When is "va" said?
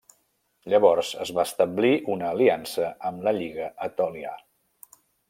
1.39-1.43